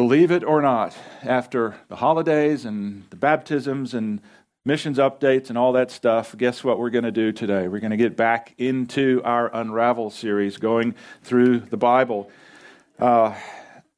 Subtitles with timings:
[0.00, 4.22] Believe it or not, after the holidays and the baptisms and
[4.64, 7.68] missions updates and all that stuff, guess what we're going to do today?
[7.68, 12.30] We're going to get back into our Unravel series, going through the Bible.
[12.98, 13.34] Uh,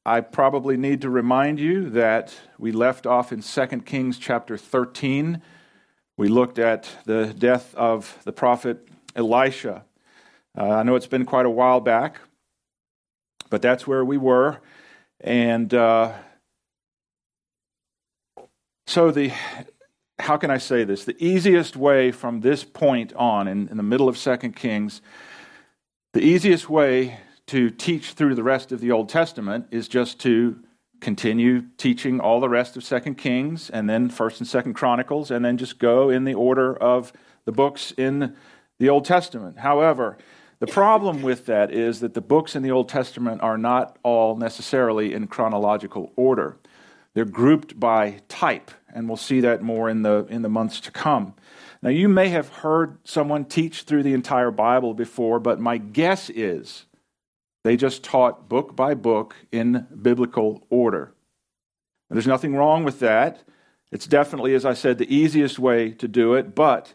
[0.05, 5.41] I probably need to remind you that we left off in 2 Kings chapter 13.
[6.17, 9.85] We looked at the death of the prophet Elisha.
[10.59, 12.19] Uh, I know it's been quite a while back,
[13.51, 14.59] but that's where we were.
[15.23, 16.15] And uh,
[18.87, 19.33] so, the
[20.19, 21.05] how can I say this?
[21.05, 25.01] The easiest way from this point on, in, in the middle of Second Kings,
[26.13, 30.59] the easiest way to teach through the rest of the Old Testament is just to
[31.01, 35.45] continue teaching all the rest of Second Kings and then First and Second Chronicles, and
[35.45, 37.13] then just go in the order of
[37.45, 38.37] the books in
[38.79, 39.59] the Old Testament.
[39.59, 40.19] However,
[40.63, 44.37] the problem with that is that the books in the Old Testament are not all
[44.37, 46.57] necessarily in chronological order.
[47.15, 50.93] They're grouped by type, and we'll see that more in the, in the months to
[50.93, 51.35] come.
[51.83, 56.31] Now, you may have heard someone teach through the entire Bible before, but my guess
[56.31, 56.87] is
[57.65, 61.13] they just taught book by book in biblical order.
[62.09, 63.43] there's nothing wrong with that.
[63.91, 66.95] It's definitely, as I said, the easiest way to do it, but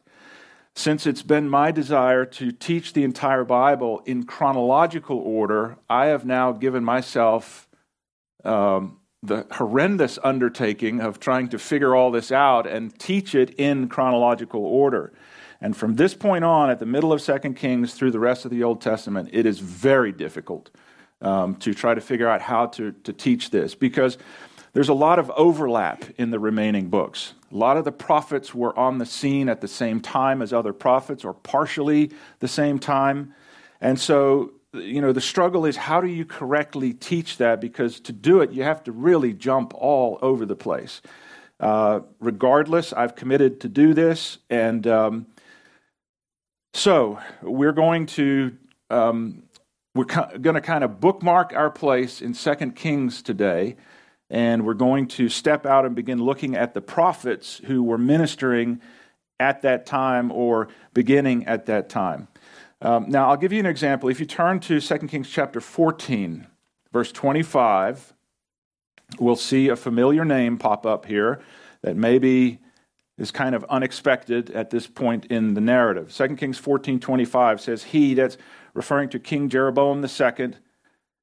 [0.78, 6.24] since it's been my desire to teach the entire Bible in chronological order, I have
[6.24, 7.68] now given myself
[8.46, 13.90] um, the horrendous undertaking of trying to figure all this out and teach it in
[13.90, 15.14] chronological order.
[15.62, 18.52] And from this point on, at the middle of Second Kings through the rest of
[18.52, 20.70] the Old Testament, it is very difficult
[21.24, 24.20] um, to try to figure out how to, to teach this because
[24.74, 27.34] there's a lot of overlap in the remaining books.
[27.52, 30.74] A lot of the prophets were on the scene at the same time as other
[30.74, 33.34] prophets, or partially the same time.
[33.80, 37.62] And so, you know, the struggle is how do you correctly teach that?
[37.62, 41.02] Because to do it, you have to really jump all over the place.
[41.60, 44.40] Uh, regardless, I've committed to do this.
[44.50, 45.28] And um,
[46.74, 48.58] so we're going to.
[48.90, 49.44] Um,
[49.96, 53.76] we're going to kind of bookmark our place in Second Kings today
[54.30, 58.82] and we're going to step out and begin looking at the prophets who were ministering
[59.40, 62.28] at that time or beginning at that time.
[62.82, 64.10] Um, now, I'll give you an example.
[64.10, 66.48] If you turn to 2 Kings chapter 14,
[66.92, 68.14] verse 25,
[69.20, 71.40] we'll see a familiar name pop up here
[71.82, 72.60] that maybe
[73.18, 76.14] is kind of unexpected at this point in the narrative.
[76.14, 78.38] 2 Kings 14 25 says, He, that's
[78.74, 80.54] referring to King Jeroboam II,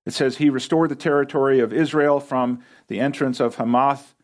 [0.06, 4.14] it says, He restored the territory of Israel from the entrance of Hamath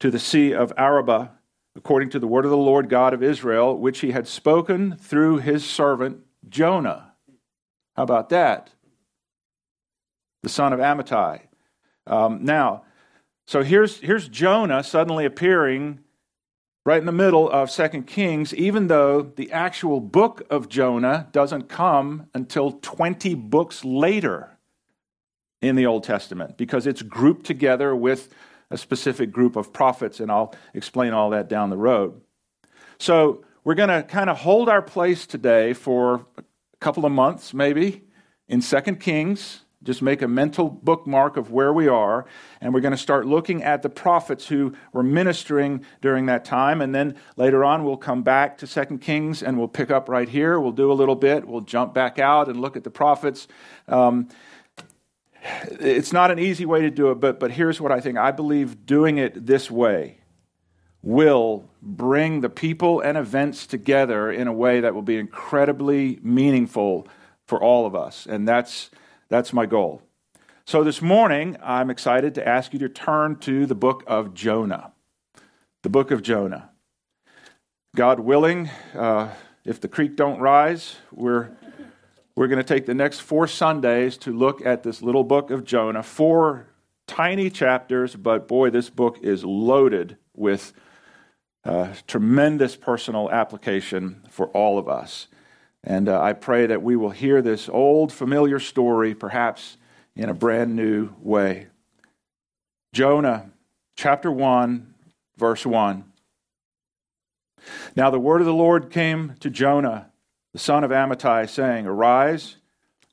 [0.00, 1.30] to the sea of Arabah,
[1.76, 5.38] according to the word of the Lord God of Israel, which he had spoken through
[5.38, 7.12] his servant Jonah.
[7.96, 8.70] How about that?
[10.42, 11.42] The son of Amittai.
[12.06, 12.84] Um, now,
[13.46, 16.00] so here's, here's Jonah suddenly appearing
[16.84, 21.68] right in the middle of Second Kings, even though the actual book of Jonah doesn't
[21.68, 24.53] come until 20 books later
[25.68, 28.28] in the Old Testament because it's grouped together with
[28.70, 32.20] a specific group of prophets, and I'll explain all that down the road.
[32.98, 36.42] So, we're going to kind of hold our place today for a
[36.80, 38.02] couple of months, maybe,
[38.46, 39.62] in Second Kings.
[39.82, 42.26] Just make a mental bookmark of where we are,
[42.60, 46.80] and we're going to start looking at the prophets who were ministering during that time.
[46.80, 50.28] And then later on, we'll come back to Second Kings and we'll pick up right
[50.28, 50.58] here.
[50.58, 51.46] We'll do a little bit.
[51.46, 53.46] We'll jump back out and look at the prophets.
[53.88, 54.28] Um,
[55.44, 58.16] it's not an easy way to do it, but, but here's what I think.
[58.16, 60.18] I believe doing it this way
[61.02, 67.06] will bring the people and events together in a way that will be incredibly meaningful
[67.46, 68.26] for all of us.
[68.26, 68.90] And that's,
[69.28, 70.00] that's my goal.
[70.64, 74.92] So this morning, I'm excited to ask you to turn to the book of Jonah.
[75.82, 76.70] The book of Jonah.
[77.94, 79.28] God willing, uh,
[79.62, 81.50] if the creek don't rise, we're
[82.36, 85.64] we're going to take the next four Sundays to look at this little book of
[85.64, 86.02] Jonah.
[86.02, 86.66] Four
[87.06, 90.72] tiny chapters, but boy, this book is loaded with
[91.64, 95.28] uh, tremendous personal application for all of us.
[95.84, 99.76] And uh, I pray that we will hear this old, familiar story, perhaps
[100.16, 101.68] in a brand new way.
[102.92, 103.50] Jonah,
[103.96, 104.94] chapter 1,
[105.36, 106.04] verse 1.
[107.96, 110.10] Now the word of the Lord came to Jonah
[110.54, 112.56] the son of Amittai, saying, Arise,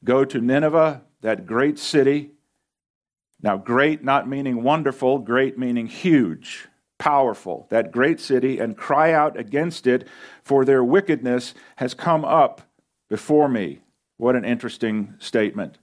[0.06, 2.32] go to Nineveh, that great city.
[3.42, 6.68] Now, great not meaning wonderful, great meaning huge,
[7.00, 10.08] powerful, that great city, and cry out against it,
[10.44, 12.62] for their wickedness has come up
[13.10, 13.80] before me.
[14.18, 15.80] What an interesting statement.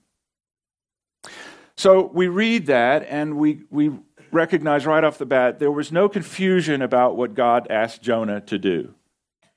[1.77, 3.91] So we read that and we, we
[4.31, 8.59] recognize right off the bat there was no confusion about what God asked Jonah to
[8.59, 8.95] do.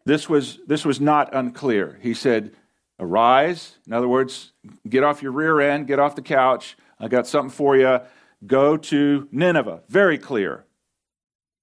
[0.06, 2.00] This was, this was not unclear.
[2.02, 2.52] He said,
[3.00, 3.78] Arise.
[3.88, 4.54] In other words,
[4.88, 6.78] get off your rear end, get off the couch.
[7.00, 8.00] I got something for you.
[8.46, 9.82] Go to Nineveh.
[9.90, 10.66] Very clear.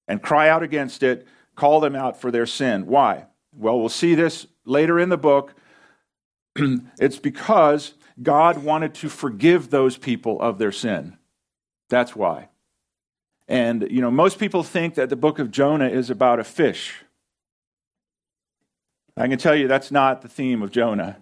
[0.08, 1.26] And cry out against it.
[1.54, 2.86] Call them out for their sin.
[2.86, 3.26] Why?
[3.52, 5.54] Well, we'll see this later in the book.
[6.56, 11.18] it's because God wanted to forgive those people of their sin.
[11.88, 12.48] That's why.
[13.46, 17.04] And, you know, most people think that the book of Jonah is about a fish.
[19.18, 21.16] I can tell you that's not the theme of Jonah.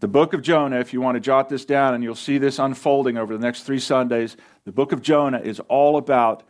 [0.00, 2.58] The book of Jonah, if you want to jot this down, and you'll see this
[2.58, 4.36] unfolding over the next three Sundays,
[4.66, 6.42] the book of Jonah is all about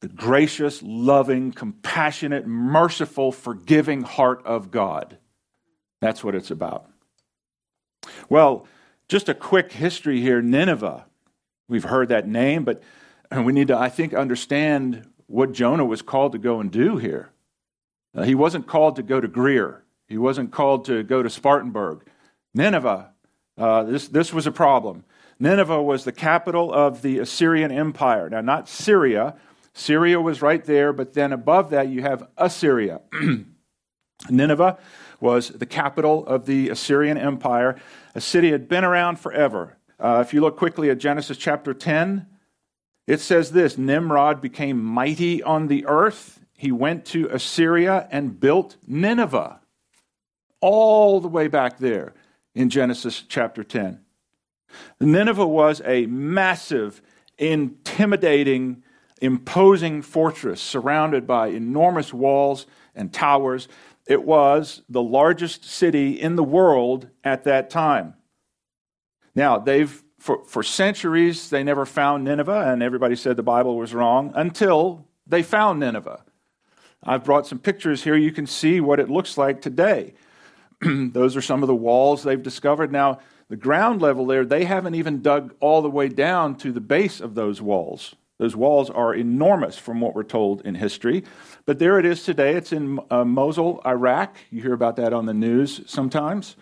[0.00, 5.18] the gracious, loving, compassionate, merciful, forgiving heart of God.
[6.00, 6.88] That's what it's about.
[8.30, 8.66] Well,
[9.08, 11.04] just a quick history here Nineveh.
[11.68, 12.82] We've heard that name, but
[13.30, 17.30] we need to, I think, understand what Jonah was called to go and do here.
[18.16, 22.08] Uh, he wasn't called to go to Greer, he wasn't called to go to Spartanburg.
[22.54, 23.10] Nineveh,
[23.58, 25.04] uh, this, this was a problem.
[25.38, 28.30] Nineveh was the capital of the Assyrian Empire.
[28.30, 29.36] Now, not Syria.
[29.74, 33.02] Syria was right there, but then above that you have Assyria.
[34.30, 34.78] Nineveh
[35.20, 37.76] was the capital of the Assyrian Empire.
[38.14, 39.76] A city had been around forever.
[40.00, 42.26] Uh, if you look quickly at Genesis chapter 10,
[43.06, 46.35] it says this Nimrod became mighty on the earth.
[46.56, 49.60] He went to Assyria and built Nineveh,
[50.60, 52.14] all the way back there
[52.54, 54.00] in Genesis chapter 10.
[55.00, 57.02] Nineveh was a massive,
[57.38, 58.82] intimidating,
[59.20, 63.68] imposing fortress surrounded by enormous walls and towers.
[64.06, 68.14] It was the largest city in the world at that time.
[69.34, 73.94] Now, they've for, for centuries they never found Nineveh, and everybody said the Bible was
[73.94, 76.24] wrong until they found Nineveh.
[77.02, 78.16] I've brought some pictures here.
[78.16, 80.14] You can see what it looks like today.
[80.82, 82.92] Those are some of the walls they've discovered.
[82.92, 86.80] Now, the ground level there, they haven't even dug all the way down to the
[86.80, 88.16] base of those walls.
[88.38, 91.24] Those walls are enormous from what we're told in history.
[91.64, 92.54] But there it is today.
[92.54, 94.36] It's in uh, Mosul, Iraq.
[94.50, 96.56] You hear about that on the news sometimes.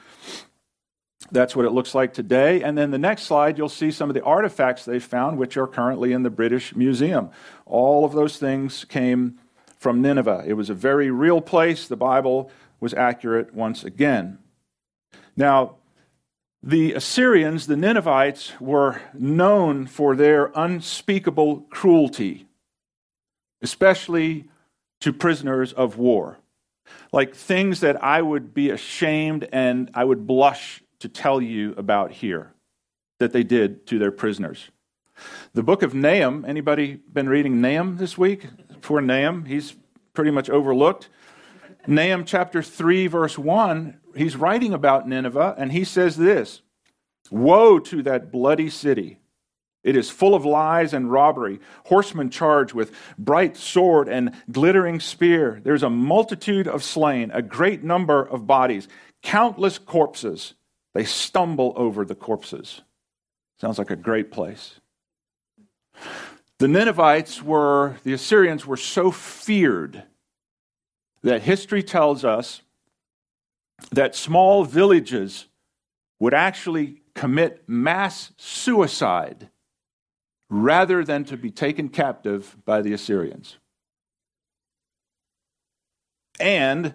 [1.33, 2.63] That's what it looks like today.
[2.63, 5.67] And then the next slide, you'll see some of the artifacts they found, which are
[5.67, 7.31] currently in the British Museum.
[7.65, 9.39] All of those things came
[9.85, 10.45] from Nineveh.
[10.47, 11.89] It was a very real place.
[11.89, 12.51] The Bible
[12.81, 14.39] was accurate once again.
[15.37, 15.77] Now,
[16.63, 22.47] the Assyrians, the Ninevites, were known for their unspeakable cruelty,
[23.61, 24.49] especially
[25.03, 26.39] to prisoners of war.
[27.13, 32.11] Like things that I would be ashamed and I would blush to tell you about
[32.11, 32.55] here
[33.19, 34.71] that they did to their prisoners.
[35.53, 38.47] The book of Nahum, anybody been reading Nahum this week?
[38.85, 39.75] Poor Nahum, he's
[40.13, 41.09] pretty much overlooked.
[41.87, 46.61] Nahum chapter 3, verse 1, he's writing about Nineveh, and he says this
[47.31, 49.21] Woe to that bloody city!
[49.83, 55.63] It is full of lies and robbery, horsemen charged with bright sword and glittering spear.
[55.65, 58.87] There's a multitude of slain, a great number of bodies,
[59.23, 60.55] countless corpses.
[60.93, 62.83] They stumble over the corpses.
[63.59, 64.79] Sounds like a great place.
[66.59, 70.05] The Ninevites were, the Assyrians were so feared
[71.23, 72.63] that history tells us
[73.91, 75.47] that small villages
[76.21, 79.49] would actually commit mass suicide
[80.49, 83.57] rather than to be taken captive by the Assyrians.
[86.39, 86.95] And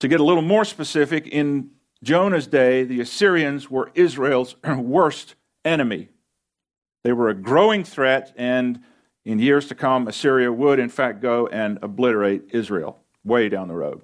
[0.00, 1.70] to get a little more specific, in
[2.02, 6.08] Jonah's day, the Assyrians were Israel's worst enemy.
[7.04, 8.80] They were a growing threat, and
[9.24, 13.74] in years to come, Assyria would, in fact, go and obliterate Israel way down the
[13.74, 14.02] road.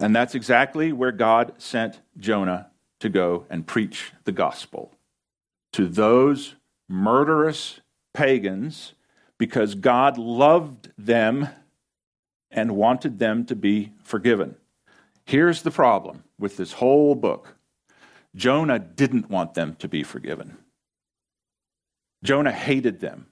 [0.00, 2.70] And that's exactly where God sent Jonah
[3.00, 4.92] to go and preach the gospel
[5.72, 6.54] to those
[6.88, 7.80] murderous
[8.12, 8.92] pagans
[9.38, 11.48] because God loved them
[12.50, 14.56] and wanted them to be forgiven.
[15.24, 17.56] Here's the problem with this whole book
[18.34, 20.56] Jonah didn't want them to be forgiven.
[22.22, 23.26] Jonah hated them.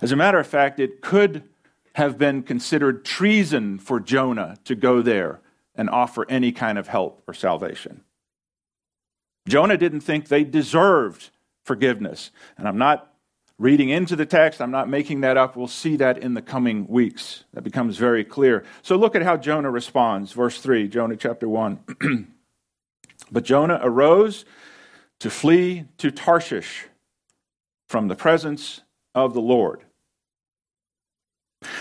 [0.00, 1.48] As a matter of fact, it could
[1.94, 5.40] have been considered treason for Jonah to go there
[5.74, 8.02] and offer any kind of help or salvation.
[9.48, 11.30] Jonah didn't think they deserved
[11.64, 12.30] forgiveness.
[12.56, 13.12] And I'm not
[13.58, 15.56] reading into the text, I'm not making that up.
[15.56, 17.44] We'll see that in the coming weeks.
[17.54, 18.64] That becomes very clear.
[18.82, 20.32] So look at how Jonah responds.
[20.32, 22.28] Verse 3, Jonah chapter 1.
[23.32, 24.44] but Jonah arose
[25.20, 26.86] to flee to Tarshish
[27.92, 28.80] from the presence
[29.14, 29.84] of the Lord.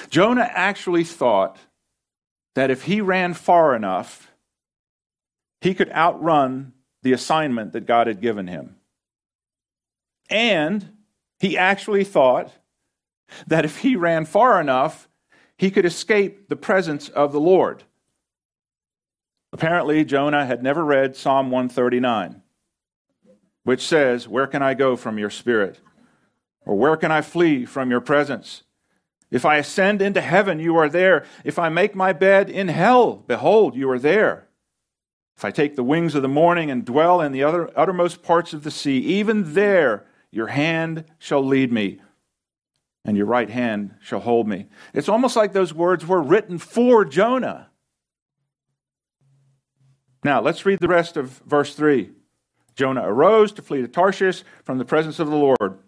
[0.10, 1.58] Jonah actually thought
[2.53, 4.30] that if he ran far enough,
[5.62, 8.75] he could outrun the assignment that God had given him.
[10.30, 10.98] And
[11.39, 12.51] he actually thought
[13.48, 15.08] that if he ran far enough,
[15.58, 17.84] he could escape the presence of the Lord.
[19.53, 22.41] Apparently, Jonah had never read Psalm 139,
[23.63, 25.80] which says, Where can I go from your spirit?
[26.65, 28.63] Or where can I flee from your presence?
[29.32, 31.25] If I ascend into heaven, you are there.
[31.44, 34.48] If I make my bed in hell, behold, you are there.
[35.38, 38.53] If I take the wings of the morning and dwell in the other, uttermost parts
[38.53, 42.00] of the sea, even there your hand shall lead me,
[43.03, 44.68] and your right hand shall hold me.
[44.94, 47.70] It's almost like those words were written for Jonah.
[50.24, 52.12] Now, let's read the rest of verse 3.
[52.75, 55.80] Jonah arose to flee to Tarshish from the presence of the Lord.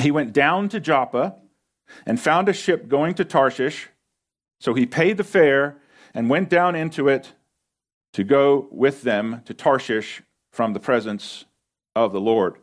[0.00, 1.36] He went down to Joppa
[2.06, 3.88] and found a ship going to Tarshish.
[4.60, 5.78] So he paid the fare
[6.14, 7.32] and went down into it
[8.12, 11.44] to go with them to Tarshish from the presence
[11.94, 12.56] of the Lord.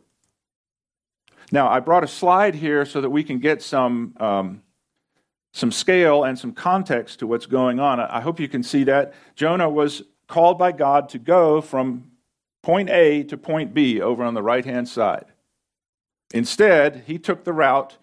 [1.50, 4.62] Now, I brought a slide here so that we can get some, um,
[5.54, 8.00] some scale and some context to what's going on.
[8.00, 9.14] I hope you can see that.
[9.34, 12.10] Jonah was called by God to go from
[12.62, 15.24] point A to point B over on the right hand side.
[16.32, 17.96] Instead, he took the route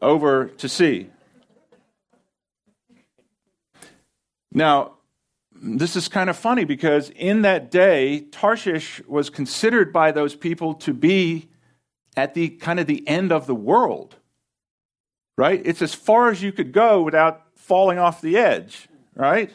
[0.00, 1.10] over to sea.
[4.52, 4.92] Now,
[5.52, 10.74] this is kind of funny because in that day, Tarshish was considered by those people
[10.74, 11.48] to be
[12.16, 14.16] at the kind of the end of the world.
[15.36, 15.60] Right?
[15.64, 19.50] It's as far as you could go without falling off the edge, right?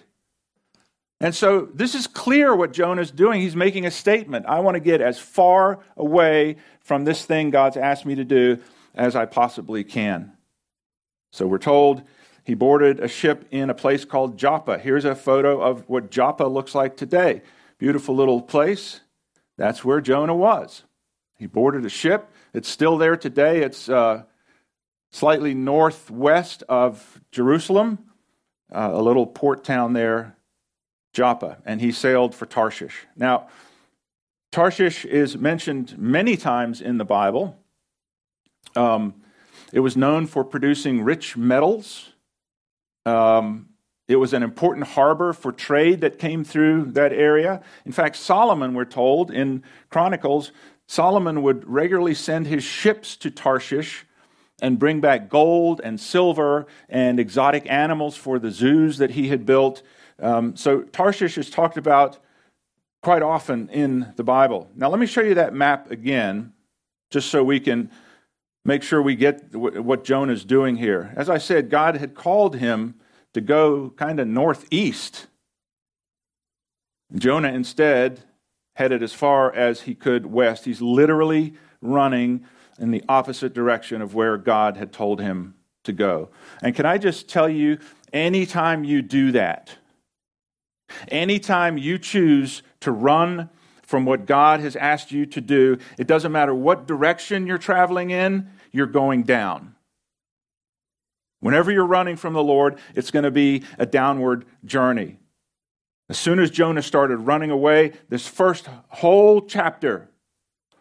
[1.22, 3.42] And so this is clear what Jonah's doing.
[3.42, 4.48] He's making a statement.
[4.48, 8.58] I want to get as far away from this thing God's asked me to do
[8.96, 10.34] as I possibly can.
[11.32, 12.02] So we're told
[12.44, 14.80] he boarded a ship in a place called Joppa.
[14.80, 17.44] Here's a photo of what Joppa looks like today.
[17.78, 19.02] Beautiful little place.
[19.58, 20.86] That's where Jonah was.
[21.38, 22.32] He boarded a ship.
[22.52, 23.62] It's still there today.
[23.62, 24.24] It's uh,
[25.12, 28.00] slightly northwest of Jerusalem,
[28.72, 30.36] uh, a little port town there,
[31.14, 31.58] Joppa.
[31.66, 33.06] And he sailed for Tarshish.
[33.16, 33.48] Now,
[34.52, 37.58] Tarshish is mentioned many times in the Bible.
[38.76, 39.16] Um,
[39.72, 42.10] it was known for producing rich metals.
[43.06, 43.70] Um,
[44.08, 47.62] it was an important harbor for trade that came through that area.
[47.86, 50.52] In fact, Solomon, we're told in Chronicles,
[50.88, 54.06] Solomon would regularly send his ships to Tarshish
[54.62, 59.46] and bring back gold and silver and exotic animals for the zoos that he had
[59.46, 59.82] built.
[60.22, 62.20] Um, so Tarshish is talked about
[63.02, 64.70] quite often in the Bible.
[64.76, 66.54] Now, let me show you that map again,
[67.10, 67.90] just so we can
[68.64, 71.14] make sure we get what Jonah's doing here.
[71.16, 72.96] As I said, God had called him
[73.34, 75.28] to go kind of northeast.
[77.16, 78.24] Jonah instead
[78.76, 80.66] headed as far as he could west.
[80.66, 82.46] He's literally running
[82.80, 86.30] in the opposite direction of where God had told him to go.
[86.62, 87.80] And can I just tell you,
[88.14, 89.76] anytime you do that,
[91.08, 93.50] anytime you choose to run
[93.84, 95.78] from what God has asked you to do.
[95.98, 99.76] It doesn't matter what direction you're traveling in, you're going down.
[101.42, 105.18] Whenever you're running from the Lord, it's going to be a downward journey.
[106.08, 110.10] As soon as Jonah started running away, this first whole chapter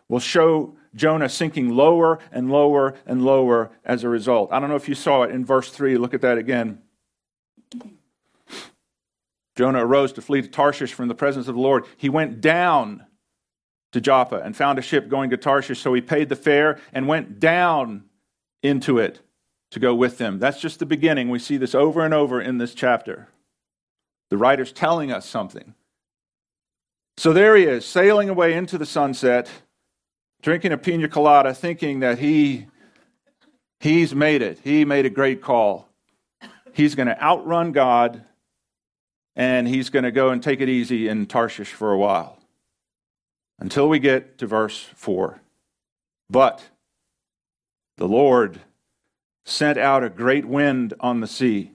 [0.08, 4.52] will show Jonah sinking lower and lower and lower as a result.
[4.52, 5.96] I don't know if you saw it in verse 3.
[5.96, 6.82] Look at that again.
[9.56, 11.84] Jonah arose to flee to Tarshish from the presence of the Lord.
[11.96, 13.06] He went down
[13.92, 17.08] to Joppa and found a ship going to Tarshish, so he paid the fare and
[17.08, 18.04] went down
[18.62, 19.20] into it
[19.72, 20.38] to go with them.
[20.38, 21.28] That's just the beginning.
[21.28, 23.28] We see this over and over in this chapter.
[24.30, 25.74] The writer's telling us something.
[27.16, 29.50] So there he is, sailing away into the sunset,
[30.42, 32.66] drinking a pina colada, thinking that he
[33.80, 34.60] he's made it.
[34.62, 35.88] He made a great call.
[36.72, 38.24] He's going to outrun God
[39.36, 42.38] and he's going to go and take it easy in Tarshish for a while
[43.58, 45.40] until we get to verse 4.
[46.28, 46.62] But
[47.96, 48.60] the Lord
[49.44, 51.72] sent out a great wind on the sea,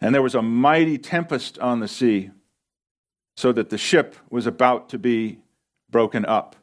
[0.00, 2.30] and there was a mighty tempest on the sea,
[3.36, 5.38] so that the ship was about to be
[5.90, 6.56] broken up.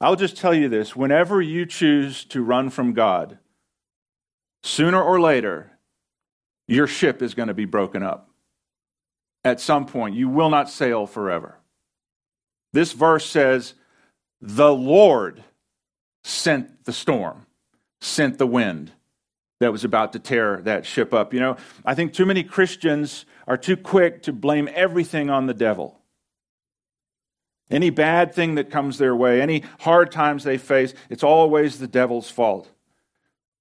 [0.00, 3.38] I'll just tell you this whenever you choose to run from God,
[4.62, 5.73] sooner or later,
[6.66, 8.30] your ship is going to be broken up.
[9.44, 11.58] At some point, you will not sail forever.
[12.72, 13.74] This verse says
[14.40, 15.44] the Lord
[16.24, 17.46] sent the storm,
[18.00, 18.92] sent the wind
[19.60, 21.32] that was about to tear that ship up.
[21.32, 25.54] You know, I think too many Christians are too quick to blame everything on the
[25.54, 26.00] devil.
[27.70, 31.88] Any bad thing that comes their way, any hard times they face, it's always the
[31.88, 32.70] devil's fault.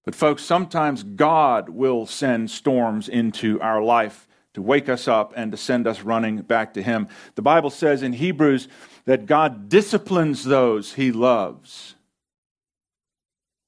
[0.05, 5.51] But, folks, sometimes God will send storms into our life to wake us up and
[5.51, 7.07] to send us running back to Him.
[7.35, 8.67] The Bible says in Hebrews
[9.05, 11.95] that God disciplines those He loves.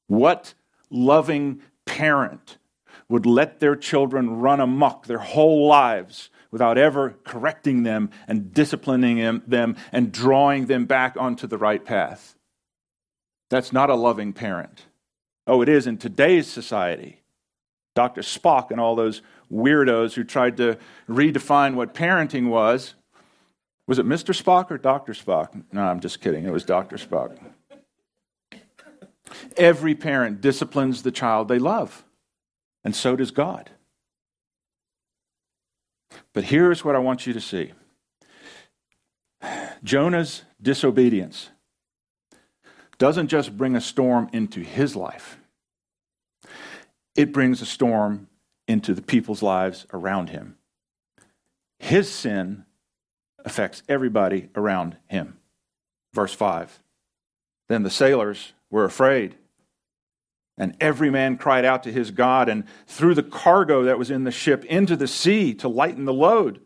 [0.08, 0.54] What
[0.89, 2.58] loving parent
[3.10, 9.42] would let their children run amuck their whole lives without ever correcting them and disciplining
[9.48, 12.36] them and drawing them back onto the right path?
[13.50, 14.86] That's not a loving parent.
[15.47, 17.21] Oh, it is in today's society.
[17.95, 18.21] Dr.
[18.21, 19.21] Spock and all those
[19.51, 22.95] weirdos who tried to redefine what parenting was.
[23.87, 24.39] Was it Mr.
[24.39, 25.13] Spock or Dr.
[25.13, 25.63] Spock?
[25.71, 26.45] No, I'm just kidding.
[26.45, 26.97] It was Dr.
[26.97, 27.37] Spock.
[29.57, 32.03] Every parent disciplines the child they love,
[32.83, 33.69] and so does God.
[36.33, 37.71] But here's what I want you to see
[39.83, 41.49] Jonah's disobedience
[42.97, 45.37] doesn't just bring a storm into his life,
[47.15, 48.27] it brings a storm
[48.67, 50.57] into the people's lives around him.
[51.79, 52.65] His sin
[53.43, 55.37] affects everybody around him.
[56.13, 56.79] Verse 5
[57.69, 59.35] Then the sailors were afraid,
[60.57, 64.23] and every man cried out to his God and threw the cargo that was in
[64.23, 66.61] the ship into the sea to lighten the load.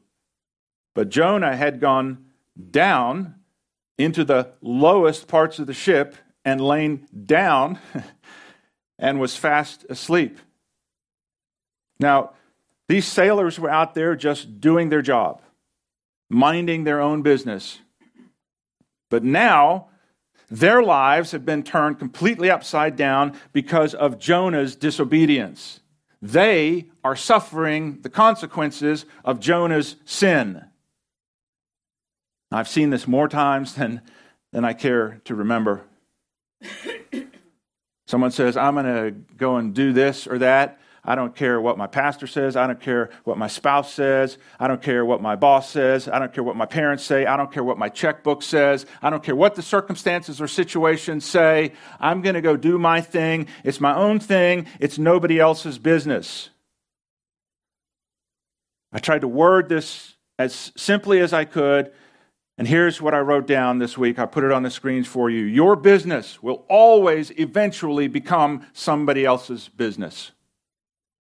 [0.96, 2.26] But Jonah had gone
[2.72, 3.36] down
[4.00, 6.16] into the lowest parts of the ship
[6.46, 7.78] and lain down
[8.98, 10.40] and was fast asleep.
[12.00, 12.32] Now,
[12.88, 15.42] these sailors were out there just doing their job,
[16.30, 17.80] minding their own business.
[19.10, 19.90] But now,
[20.50, 25.82] their lives have been turned completely upside down because of Jonah's disobedience.
[26.22, 30.69] They are suffering the consequences of Jonah's sin.
[32.52, 34.02] I've seen this more times than,
[34.52, 35.84] than I care to remember.
[38.08, 40.80] Someone says, I'm going to go and do this or that.
[41.06, 42.56] I don't care what my pastor says.
[42.56, 44.38] I don't care what my spouse says.
[44.60, 46.08] I don't care what my boss says.
[46.08, 47.26] I don't care what my parents say.
[47.26, 48.86] I don't care what my checkbook says.
[49.02, 51.74] I don't care what the circumstances or situations say.
[52.00, 53.48] I'm going to go do my thing.
[53.64, 54.68] It's my own thing.
[54.80, 56.50] It's nobody else's business.
[58.92, 61.92] I tried to word this as simply as I could
[62.60, 64.20] and here's what I wrote down this week.
[64.20, 65.46] I put it on the screens for you.
[65.46, 70.32] Your business will always eventually become somebody else's business.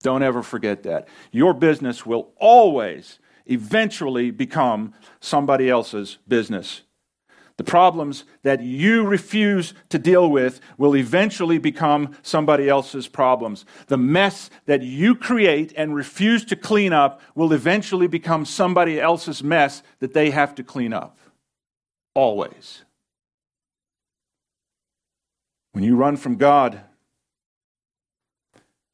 [0.03, 1.07] Don't ever forget that.
[1.31, 6.81] Your business will always eventually become somebody else's business.
[7.55, 13.63] The problems that you refuse to deal with will eventually become somebody else's problems.
[13.87, 19.41] The mess that you create and refuse to clean up will eventually become somebody else's
[19.41, 21.17] mess that they have to clean up
[22.19, 22.83] always.
[25.71, 26.81] When you run from God,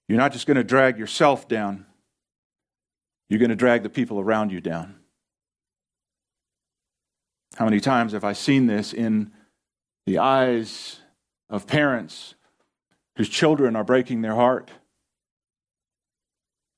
[0.08, 1.88] you're not just going to drag yourself down,
[3.28, 4.98] you're going to drag the people around you down.
[7.56, 9.32] How many times have I seen this in
[10.06, 11.00] the eyes
[11.50, 12.36] of parents
[13.18, 14.70] whose children are breaking their heart?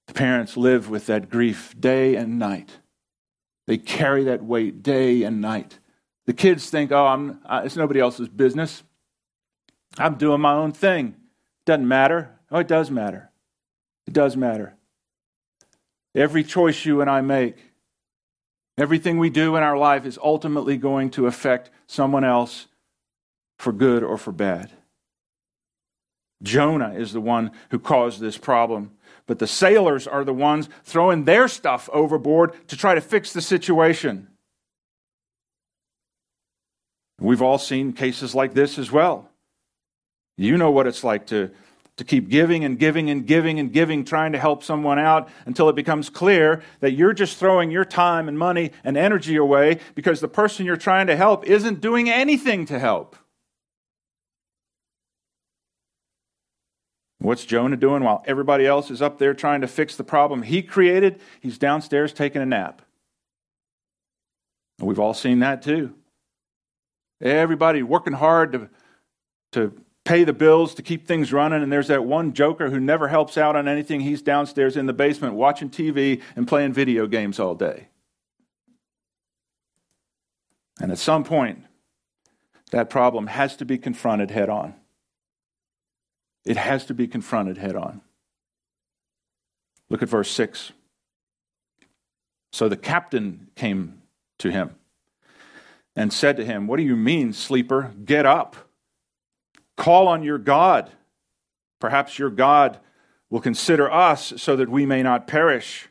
[0.07, 2.77] The parents live with that grief day and night.
[3.65, 5.79] They carry that weight day and night.
[6.27, 8.83] The kids think, oh, I'm, it's nobody else's business.
[9.97, 11.15] I'm doing my own thing.
[11.65, 12.29] Doesn't matter.
[12.51, 13.31] Oh, it does matter.
[14.05, 14.75] It does matter.
[16.13, 17.57] Every choice you and I make,
[18.77, 22.67] everything we do in our life is ultimately going to affect someone else
[23.57, 24.71] for good or for bad.
[26.43, 28.91] Jonah is the one who caused this problem,
[29.25, 33.41] but the sailors are the ones throwing their stuff overboard to try to fix the
[33.41, 34.27] situation.
[37.19, 39.29] We've all seen cases like this as well.
[40.37, 41.51] You know what it's like to,
[41.97, 45.67] to keep giving and giving and giving and giving, trying to help someone out until
[45.67, 50.19] it becomes clear that you're just throwing your time and money and energy away because
[50.19, 53.15] the person you're trying to help isn't doing anything to help.
[57.17, 60.61] What's Jonah doing while everybody else is up there trying to fix the problem he
[60.61, 61.19] created?
[61.41, 62.83] He's downstairs taking a nap.
[64.79, 65.95] We've all seen that too.
[67.21, 68.69] Everybody working hard to,
[69.53, 69.73] to
[70.05, 73.37] pay the bills, to keep things running, and there's that one joker who never helps
[73.37, 74.01] out on anything.
[74.01, 77.89] He's downstairs in the basement watching TV and playing video games all day.
[80.79, 81.63] And at some point,
[82.71, 84.75] that problem has to be confronted head on.
[86.45, 88.01] It has to be confronted head on.
[89.89, 90.71] Look at verse 6.
[92.51, 94.01] So the captain came
[94.39, 94.75] to him
[95.97, 97.91] and said to him, What do you mean, sleeper?
[98.05, 98.55] Get up.
[99.75, 100.91] Call on your God.
[101.79, 102.79] Perhaps your God
[103.29, 105.89] will consider us so that we may not perish.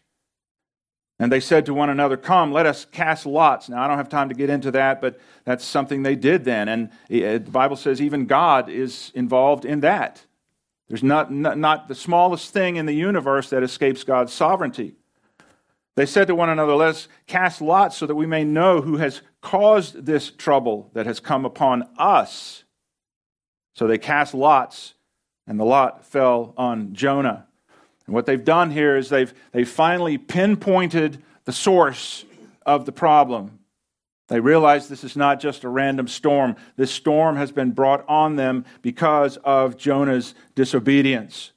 [1.19, 3.69] And they said to one another, Come, let us cast lots.
[3.69, 6.69] Now, I don't have time to get into that, but that's something they did then.
[6.69, 10.25] And eh, eh, the Bible says even God is involved in that.
[10.87, 14.95] There's not, not, not the smallest thing in the universe that escapes God's sovereignty.
[15.97, 18.99] They said to one another, Let us cast lots so that we may know who
[18.99, 22.65] has caused this trouble that has come upon us.
[23.77, 24.95] So they cast lots,
[25.47, 27.47] and the lot fell on Jonah.
[28.07, 32.25] And what they've done here is they've, they've finally pinpointed the source
[32.67, 33.61] of the problem.
[34.27, 36.57] They realize this is not just a random storm.
[36.75, 41.53] This storm has been brought on them because of Jonah's disobedience.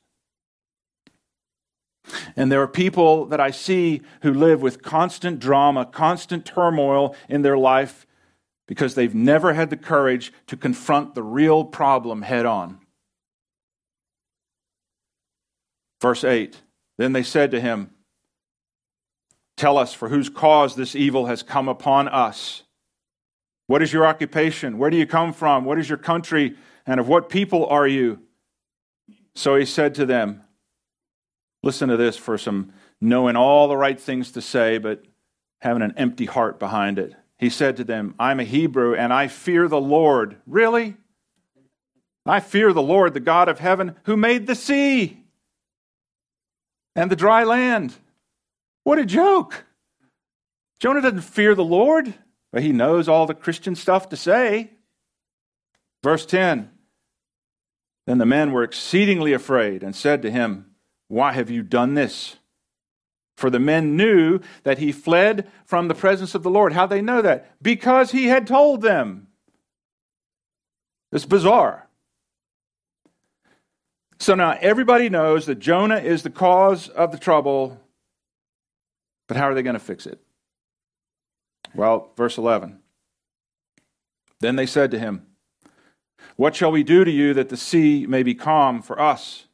[2.35, 7.41] And there are people that I see who live with constant drama, constant turmoil in
[7.41, 8.05] their life
[8.67, 12.79] because they've never had the courage to confront the real problem head on.
[16.01, 16.61] Verse 8
[16.97, 17.91] Then they said to him,
[19.57, 22.63] Tell us for whose cause this evil has come upon us.
[23.67, 24.77] What is your occupation?
[24.77, 25.65] Where do you come from?
[25.65, 26.55] What is your country?
[26.85, 28.19] And of what people are you?
[29.35, 30.43] So he said to them,
[31.61, 35.03] Listen to this for some knowing all the right things to say, but
[35.61, 37.13] having an empty heart behind it.
[37.37, 40.37] He said to them, I'm a Hebrew and I fear the Lord.
[40.45, 40.95] Really?
[42.25, 45.23] I fear the Lord, the God of heaven, who made the sea
[46.95, 47.95] and the dry land.
[48.83, 49.65] What a joke.
[50.79, 52.13] Jonah doesn't fear the Lord,
[52.51, 54.71] but he knows all the Christian stuff to say.
[56.03, 56.69] Verse 10
[58.05, 60.68] Then the men were exceedingly afraid and said to him,
[61.09, 62.37] Why have you done this?
[63.35, 66.73] For the men knew that he fled from the presence of the Lord.
[66.73, 67.61] How they know that?
[67.61, 69.27] Because he had told them.
[71.11, 71.87] It's bizarre.
[74.19, 77.79] So now everybody knows that Jonah is the cause of the trouble,
[79.27, 80.19] but how are they going to fix it?
[81.73, 82.79] Well, verse 11.
[84.41, 85.25] Then they said to him,
[86.35, 89.45] What shall we do to you that the sea may be calm for us?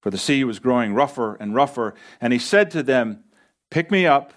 [0.00, 1.94] For the sea was growing rougher and rougher.
[2.20, 3.24] And he said to them,
[3.70, 4.32] Pick me up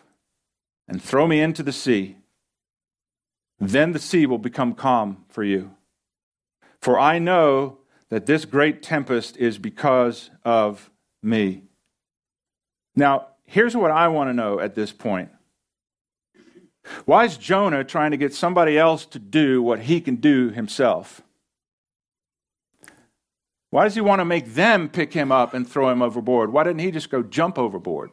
[0.87, 2.17] and throw me into the sea.
[3.59, 5.71] Then the sea will become calm for you.
[6.81, 7.77] For I know
[8.09, 10.89] that this great tempest is because of
[11.21, 11.63] me.
[12.95, 15.29] Now, here's what I want to know at this point.
[17.05, 21.21] Why is Jonah trying to get somebody else to do what he can do himself?
[23.71, 26.51] Why does he want to make them pick him up and throw him overboard?
[26.51, 28.11] Why didn't he just go jump overboard?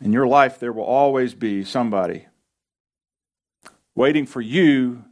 [0.00, 2.26] In your life, there will always be somebody
[3.94, 5.04] waiting for you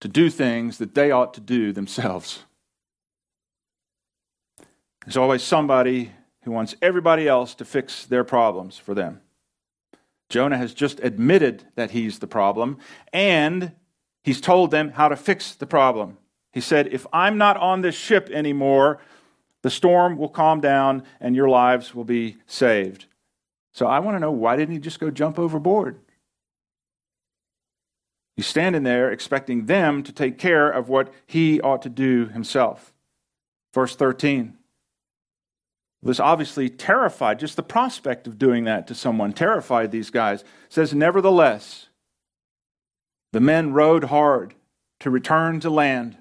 [0.00, 2.44] to do things that they ought to do themselves.
[5.04, 9.20] There's always somebody who wants everybody else to fix their problems for them.
[10.28, 12.78] Jonah has just admitted that he's the problem,
[13.12, 13.72] and
[14.22, 16.18] he's told them how to fix the problem.
[16.52, 19.00] He said, If I'm not on this ship anymore,
[19.62, 23.06] the storm will calm down and your lives will be saved.
[23.72, 26.00] So I want to know why didn't he just go jump overboard?
[28.36, 32.92] He's standing there expecting them to take care of what he ought to do himself.
[33.74, 34.57] Verse 13
[36.02, 37.38] was obviously terrified.
[37.38, 40.42] Just the prospect of doing that to someone terrified these guys.
[40.42, 41.88] It says, Nevertheless,
[43.32, 44.54] the men rowed hard
[45.00, 46.16] to return to land,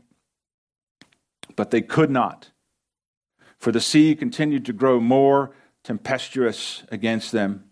[1.55, 2.51] but they could not,
[3.57, 7.63] for the sea continued to grow more tempestuous against them.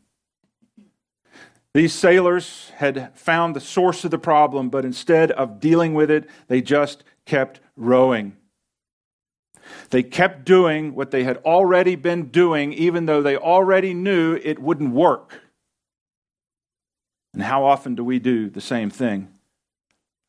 [1.74, 6.30] These sailors had found the source of the problem, but instead of dealing with it,
[6.48, 8.38] they just kept rowing.
[9.90, 14.60] They kept doing what they had already been doing, even though they already knew it
[14.60, 15.42] wouldn't work.
[17.34, 19.35] And how often do we do the same thing?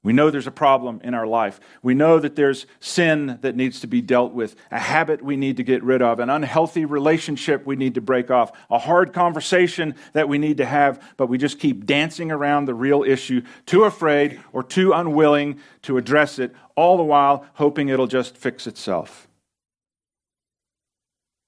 [0.07, 1.59] We know there's a problem in our life.
[1.83, 5.57] We know that there's sin that needs to be dealt with, a habit we need
[5.57, 9.97] to get rid of, an unhealthy relationship we need to break off, a hard conversation
[10.13, 13.83] that we need to have, but we just keep dancing around the real issue, too
[13.83, 19.27] afraid or too unwilling to address it, all the while hoping it'll just fix itself.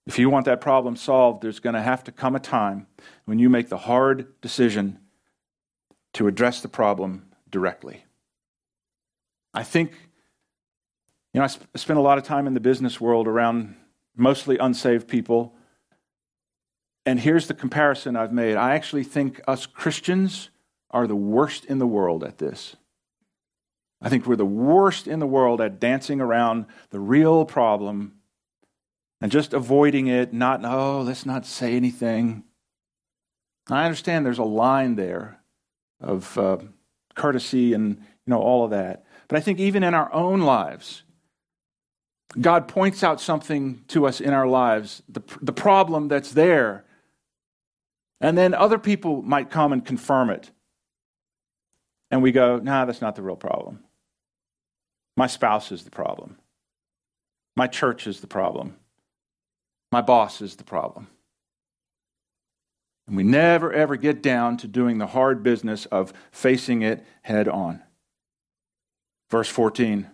[0.09, 2.89] If you want that problem solved, there's going to have to come a time
[3.25, 4.99] when you make the hard decision
[6.15, 8.03] to address the problem directly.
[9.55, 9.93] I think,
[11.33, 13.75] you know, I, sp- I spent a lot of time in the business world around
[14.17, 15.55] mostly unsaved people.
[17.07, 18.57] And here's the comparison I've made.
[18.57, 20.51] I actually think us Christians
[20.91, 22.77] are the worst in the world at this.
[24.01, 28.15] I think we're the worst in the world at dancing around the real problem
[29.21, 32.45] and just avoiding it, not, oh, let's not say anything.
[33.69, 35.41] I understand there's a line there
[36.01, 36.59] of uh,
[37.15, 39.05] courtesy and you know all of that.
[39.29, 41.03] But I think even in our own lives,
[42.41, 46.85] God points out something to us in our lives, the, the problem that's there.
[48.21, 50.51] And then other people might come and confirm it.
[52.11, 53.85] And we go, nah, that's not the real problem.
[55.17, 56.39] My spouse is the problem.
[57.57, 58.77] My church is the problem.
[59.91, 61.09] My boss is the problem.
[63.07, 67.49] And we never, ever get down to doing the hard business of facing it head
[67.49, 67.83] on.
[69.31, 70.09] Verse 14.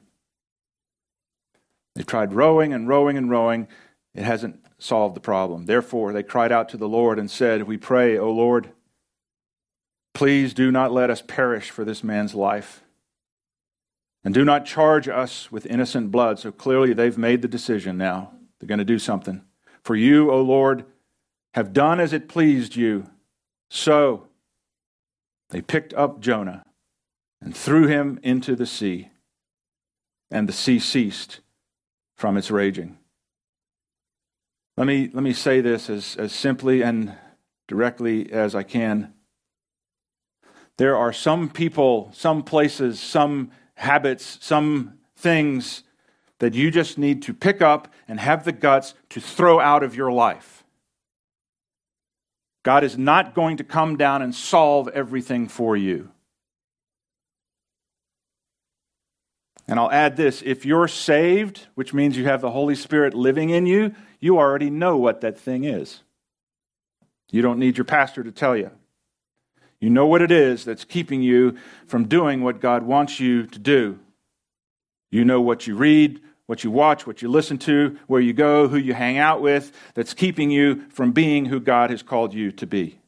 [1.95, 3.69] They tried rowing and rowing and rowing.
[4.15, 5.67] It hasn't solved the problem.
[5.67, 8.71] Therefore, they cried out to the Lord and said, We pray, O Lord,
[10.13, 12.83] please do not let us perish for this man's life.
[14.25, 16.39] And do not charge us with innocent blood.
[16.39, 18.33] So clearly, they've made the decision now.
[18.59, 19.43] They're going to do something.
[19.83, 20.87] For you, O Lord,
[21.53, 23.07] have done as it pleased you.
[23.71, 24.29] So
[25.51, 26.65] they picked up Jonah
[27.45, 29.11] and threw him into the sea,
[30.31, 31.41] and the sea ceased
[32.17, 32.97] from its raging.
[34.79, 37.15] Let me, let me say this as, as simply and
[37.69, 39.13] directly as I can.
[40.79, 45.85] There are some people, some places, some habits, some things
[46.39, 49.95] that you just need to pick up and have the guts to throw out of
[49.95, 50.65] your life.
[52.65, 56.11] God is not going to come down and solve everything for you.
[59.67, 63.51] And I'll add this if you're saved, which means you have the Holy Spirit living
[63.51, 66.03] in you, you already know what that thing is.
[67.31, 68.71] You don't need your pastor to tell you.
[69.81, 73.59] You know what it is that's keeping you from doing what God wants you to
[73.59, 73.99] do.
[75.11, 78.69] You know what you read, what you watch, what you listen to, where you go,
[78.69, 82.53] who you hang out with, that's keeping you from being who God has called you
[82.53, 82.99] to be.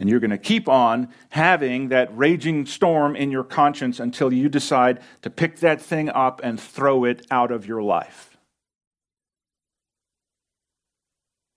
[0.00, 4.48] And you're going to keep on having that raging storm in your conscience until you
[4.48, 8.36] decide to pick that thing up and throw it out of your life.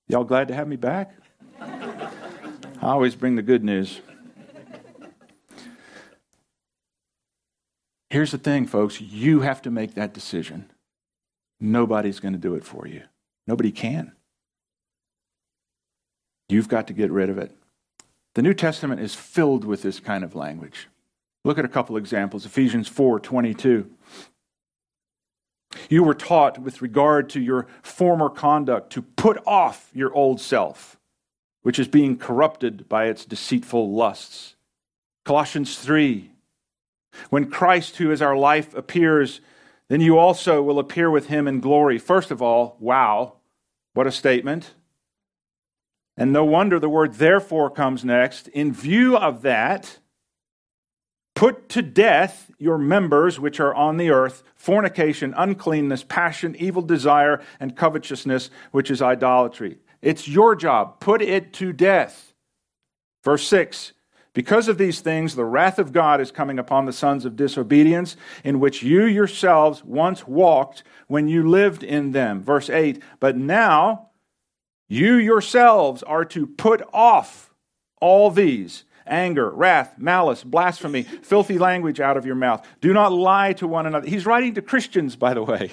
[0.08, 1.14] Y'all glad to have me back?
[1.62, 2.10] I
[2.82, 4.02] always bring the good news.
[8.10, 10.70] Here's the thing, folks you have to make that decision.
[11.62, 13.04] Nobody's going to do it for you.
[13.48, 14.14] Nobody can.
[16.50, 17.56] You've got to get rid of it.
[18.36, 20.88] The New Testament is filled with this kind of language.
[21.44, 22.46] Look at a couple examples.
[22.46, 23.90] Ephesians 4:22.
[25.90, 30.98] You were taught with regard to your former conduct to put off your old self,
[31.62, 34.56] which is being corrupted by its deceitful lusts.
[35.24, 36.32] Colossians 3
[37.30, 39.42] when Christ, who is our life, appears,
[39.90, 41.98] then you also will appear with him in glory.
[41.98, 43.34] First of all, wow,
[43.94, 44.74] what a statement.
[46.18, 48.48] And no wonder the word therefore comes next.
[48.50, 50.00] In view of that,
[51.36, 57.42] put to death your members which are on the earth fornication, uncleanness, passion, evil desire,
[57.60, 59.78] and covetousness, which is idolatry.
[60.02, 61.00] It's your job.
[61.00, 62.34] Put it to death.
[63.24, 63.94] Verse 6
[64.34, 68.16] because of these things, the wrath of God is coming upon the sons of disobedience,
[68.46, 72.42] in which you yourselves once walked when you lived in them.
[72.42, 74.11] Verse 8 But now
[74.92, 77.54] you yourselves are to put off
[78.02, 82.68] all these anger, wrath, malice, blasphemy, filthy language out of your mouth.
[82.82, 84.06] Do not lie to one another.
[84.06, 85.72] He's writing to Christians, by the way.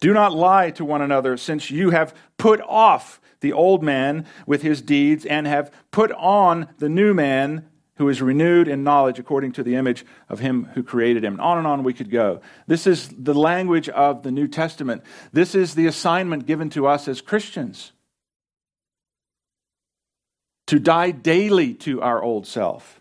[0.00, 4.62] Do not lie to one another, since you have put off the old man with
[4.62, 9.52] his deeds and have put on the new man who is renewed in knowledge according
[9.52, 11.34] to the image of him who created him.
[11.34, 12.40] And On and on we could go.
[12.66, 15.02] This is the language of the New Testament.
[15.32, 17.92] This is the assignment given to us as Christians
[20.66, 23.00] to die daily to our old self,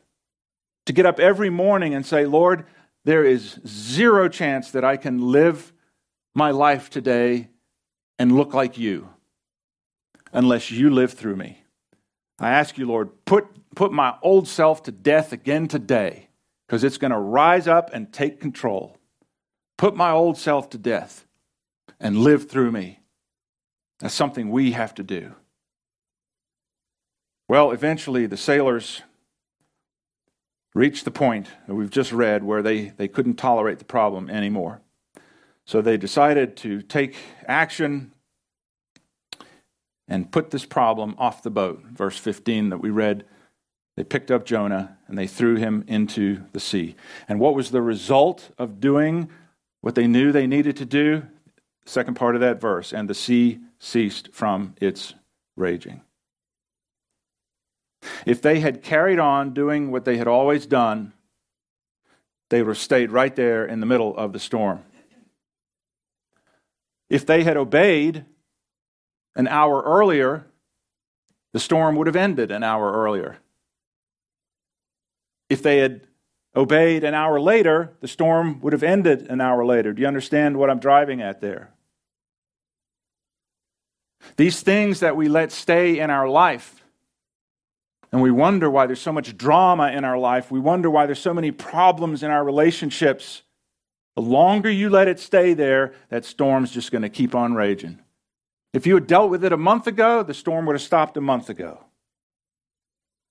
[0.86, 2.66] to get up every morning and say, Lord,
[3.06, 5.74] there is zero chance that I can live
[6.36, 7.50] my life today
[8.20, 9.10] and look like you
[10.32, 11.64] unless you live through me.
[12.40, 16.30] I ask you, Lord, put, put my old self to death again today
[16.68, 18.98] because it's going to rise up and take control.
[19.78, 21.26] Put my old self to death
[22.00, 23.00] and live through me.
[24.00, 25.36] That's something we have to do.
[27.48, 29.02] Well, eventually the sailors
[30.74, 34.82] reached the point that we've just read where they, they couldn't tolerate the problem anymore.
[35.66, 37.16] So they decided to take
[37.48, 38.14] action
[40.08, 41.84] and put this problem off the boat.
[41.86, 43.26] Verse 15 that we read,
[43.96, 46.96] they picked up Jonah and they threw him into the sea.
[47.28, 49.30] And what was the result of doing
[49.82, 51.24] what they knew they needed to do?
[51.86, 55.14] Second part of that verse, and the sea ceased from its
[55.56, 56.02] raging.
[58.26, 61.14] If they had carried on doing what they had always done,
[62.50, 64.84] they would have stayed right there in the middle of the storm.
[67.10, 68.26] If they had obeyed
[69.36, 70.46] an hour earlier,
[71.52, 73.38] the storm would have ended an hour earlier.
[75.54, 76.08] If they had
[76.56, 79.94] obeyed an hour later, the storm would have ended an hour later.
[79.94, 81.70] Do you understand what I'm driving at there?
[84.36, 86.84] These things that we let stay in our life,
[88.12, 91.22] and we wonder why there's so much drama in our life, we wonder why there's
[91.22, 93.44] so many problems in our relationships.
[94.16, 98.00] The longer you let it stay there, that storm's just going to keep on raging.
[98.74, 101.22] If you had dealt with it a month ago, the storm would have stopped a
[101.22, 101.86] month ago.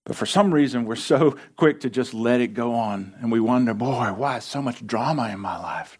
[0.05, 3.15] But for some reason, we're so quick to just let it go on.
[3.21, 5.99] And we wonder, boy, why is so much drama in my life?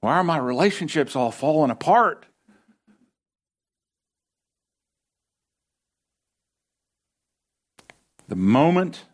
[0.00, 2.26] Why are my relationships all falling apart?
[8.28, 9.06] The moment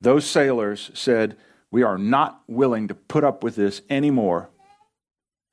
[0.00, 1.36] those sailors said,
[1.70, 4.48] We are not willing to put up with this anymore,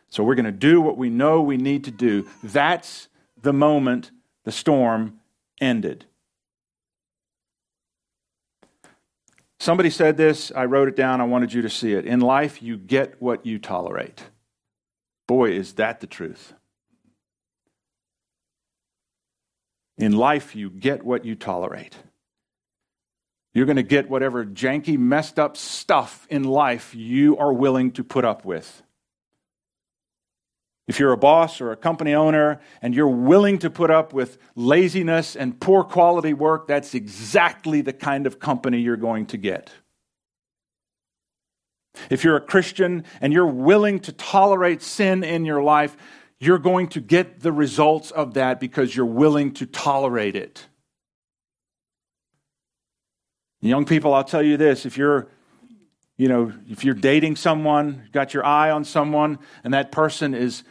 [0.10, 2.28] so we're going to do what we know we need to do.
[2.44, 3.10] That's
[3.42, 4.12] the moment
[4.46, 5.20] the storm
[5.60, 6.06] ended.
[9.60, 12.06] Somebody said this, I wrote it down, I wanted you to see it.
[12.06, 14.24] In life, you get what you tolerate.
[15.28, 16.54] Boy, is that the truth.
[19.98, 21.98] In life, you get what you tolerate.
[23.54, 28.04] You're going to get whatever janky, messed up stuff in life you are willing to
[28.04, 28.82] put up with.
[30.90, 34.40] If you're a boss or a company owner and you're willing to put up with
[34.56, 39.70] laziness and poor quality work, that's exactly the kind of company you're going to get.
[42.10, 45.96] If you're a Christian and you're willing to tolerate sin in your life,
[46.40, 50.66] you're going to get the results of that because you're willing to tolerate it.
[53.62, 55.28] Young people, I'll tell you this if you're
[56.18, 60.64] you know, if you're dating someone, got your eye on someone, and that person is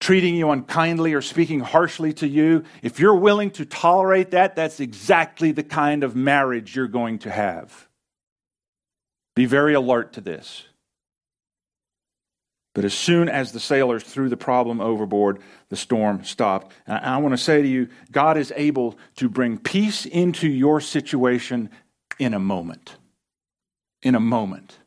[0.00, 4.80] treating you unkindly or speaking harshly to you, if you're willing to tolerate that, that's
[4.80, 7.86] exactly the kind of marriage you're going to have.
[9.36, 10.64] Be very alert to this.
[12.74, 16.72] But as soon as the sailors threw the problem overboard, the storm stopped.
[16.86, 20.80] And I want to say to you, God is able to bring peace into your
[20.80, 21.70] situation
[22.18, 22.96] in a moment.
[24.02, 24.78] In a moment.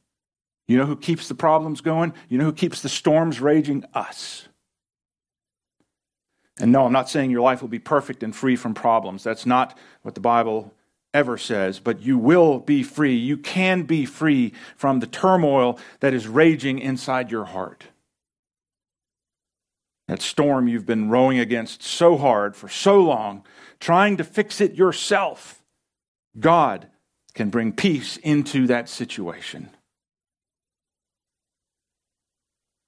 [0.67, 2.13] You know who keeps the problems going?
[2.29, 3.83] You know who keeps the storms raging?
[3.93, 4.47] Us.
[6.63, 9.21] And no, I'm not saying your life will be perfect and free from problems.
[9.21, 10.73] That's not what the Bible
[11.13, 13.17] ever says, but you will be free.
[13.17, 17.83] You can be free from the turmoil that is raging inside your heart.
[20.07, 23.43] That storm you've been rowing against so hard for so long,
[23.81, 25.61] trying to fix it yourself.
[26.39, 26.87] God
[27.33, 29.69] can bring peace into that situation.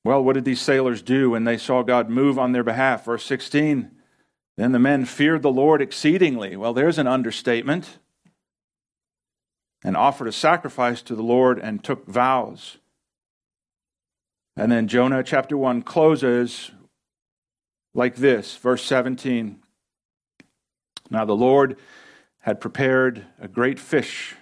[0.05, 3.05] Well, what did these sailors do when they saw God move on their behalf?
[3.05, 3.89] Verse 16
[4.55, 6.55] Then the men feared the Lord exceedingly.
[6.55, 7.97] Well, there's an understatement.
[9.83, 12.77] And offered a sacrifice to the Lord and took vows.
[14.55, 16.71] And then Jonah chapter 1 closes
[17.95, 19.59] like this, verse 17.
[21.09, 21.77] Now the Lord
[22.41, 24.35] had prepared a great fish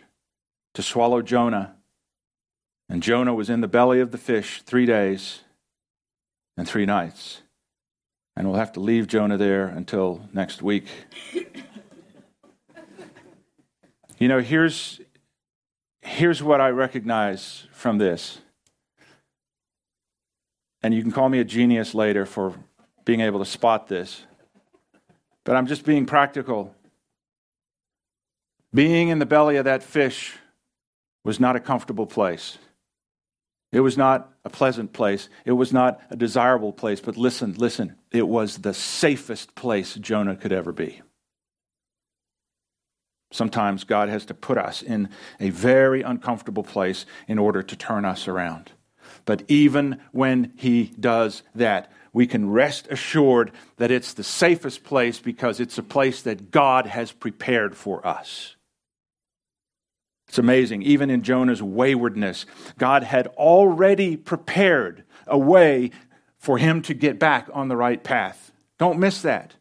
[0.74, 1.76] to swallow Jonah.
[2.90, 5.43] And Jonah was in the belly of the fish three days
[6.58, 7.42] and three nights.
[8.36, 10.88] And we'll have to leave Jonah there until next week.
[14.18, 15.00] you know, here's,
[16.02, 18.40] here's what I recognize from this.
[20.82, 22.56] And you can call me a genius later for
[23.06, 24.24] being able to spot this.
[25.44, 26.76] But I'm just being practical.
[28.74, 30.36] Being in the belly of that fish
[31.24, 32.58] was not a comfortable place.
[33.74, 35.30] It was not a pleasant place.
[35.46, 37.02] It was not a desirable place.
[37.02, 41.02] But listen, listen, it was the safest place Jonah could ever be.
[43.32, 45.10] Sometimes God has to put us in
[45.40, 48.72] a very uncomfortable place in order to turn us around.
[49.26, 55.20] But even when He does that, we can rest assured that it's the safest place
[55.20, 58.56] because it's a place that God has prepared for us.
[60.34, 60.82] It's amazing.
[60.82, 62.48] Even in Jonah's waywardness,
[62.80, 65.92] God had already prepared a way
[66.40, 68.52] for him to get back on the right path.
[68.80, 69.54] Don't miss that.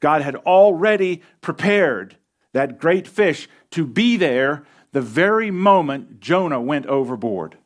[0.00, 2.16] God had already prepared
[2.54, 7.58] that great fish to be there the very moment Jonah went overboard.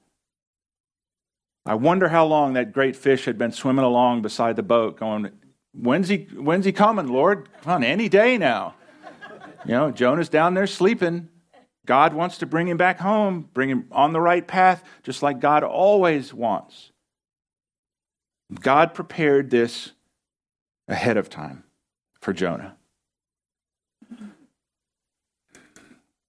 [1.64, 5.30] I wonder how long that great fish had been swimming along beside the boat, going,
[5.72, 7.48] When's he, when's he coming, Lord?
[7.62, 8.74] Come on, any day now.
[9.64, 11.28] You know, Jonah's down there sleeping.
[11.86, 15.40] God wants to bring him back home, bring him on the right path, just like
[15.40, 16.92] God always wants.
[18.52, 19.92] God prepared this
[20.88, 21.64] ahead of time
[22.20, 22.76] for Jonah.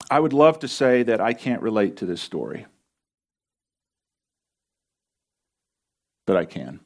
[0.10, 2.66] I would love to say that I can't relate to this story,
[6.28, 6.82] but I can.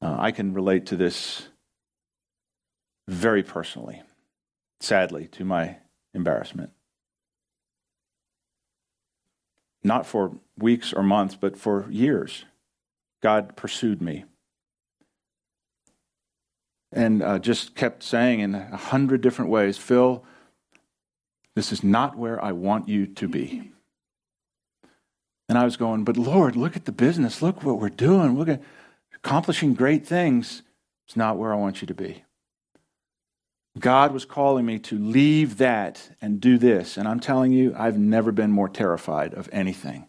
[0.00, 1.48] Uh, I can relate to this
[3.08, 4.02] very personally,
[4.80, 5.76] sadly, to my
[6.16, 6.70] embarrassment.
[9.84, 12.44] Not for weeks or months, but for years.
[13.22, 14.24] God pursued me
[16.92, 20.24] and uh, just kept saying in a hundred different ways, Phil,
[21.54, 23.72] this is not where I want you to be.
[25.48, 27.40] And I was going, but Lord, look at the business.
[27.40, 28.36] Look what we're doing.
[28.36, 28.62] Look at
[29.14, 30.62] accomplishing great things.
[31.06, 32.24] It's not where I want you to be.
[33.78, 36.96] God was calling me to leave that and do this.
[36.96, 40.08] And I'm telling you, I've never been more terrified of anything.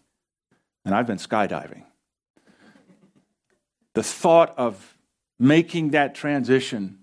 [0.84, 1.84] And I've been skydiving.
[3.94, 4.96] The thought of
[5.38, 7.00] making that transition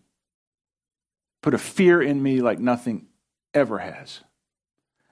[1.41, 3.07] put a fear in me like nothing
[3.53, 4.21] ever has.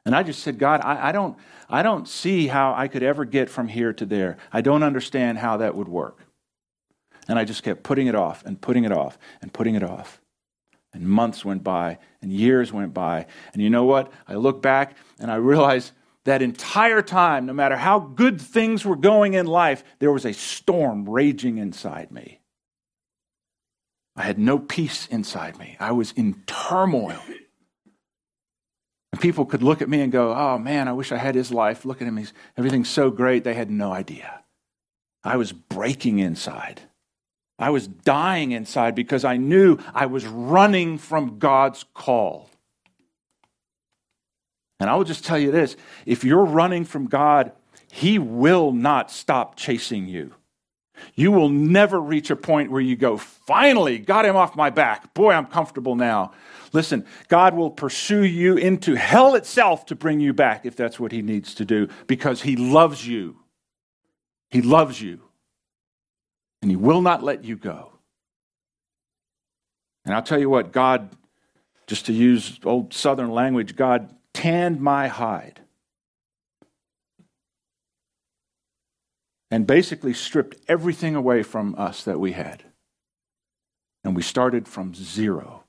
[0.06, 1.38] And I just said, God, I, I, don't,
[1.70, 4.38] I don't see how I could ever get from here to there.
[4.52, 6.26] I don't understand how that would work.
[7.28, 10.20] And I just kept putting it off and putting it off and putting it off.
[10.94, 13.26] And months went by and years went by.
[13.54, 14.12] And you know what?
[14.28, 15.92] I look back and I realize
[16.26, 20.34] that entire time, no matter how good things were going in life, there was a
[20.34, 22.40] storm raging inside me.
[24.16, 25.76] I had no peace inside me.
[25.80, 27.20] I was in turmoil.
[29.12, 31.52] And people could look at me and go, oh man, I wish I had his
[31.52, 31.86] life.
[31.86, 32.18] Look at him.
[32.18, 33.44] He's, everything's so great.
[33.44, 34.44] They had no idea.
[35.24, 36.82] I was breaking inside.
[37.60, 42.50] I was dying inside because I knew I was running from God's call.
[44.80, 47.52] And I will just tell you this if you're running from God,
[47.92, 50.34] He will not stop chasing you.
[51.16, 55.14] You will never reach a point where you go, finally, got him off my back.
[55.14, 56.32] Boy, I'm comfortable now.
[56.72, 61.12] Listen, God will pursue you into hell itself to bring you back if that's what
[61.12, 63.38] he needs to do because he loves you.
[64.50, 65.22] He loves you.
[66.64, 67.92] And he will not let you go.
[70.06, 71.10] And I'll tell you what, God,
[71.88, 75.60] just to use old Southern language, God tanned my hide
[79.52, 82.64] and basically stripped everything away from us that we had.
[84.06, 85.63] And we started from zero.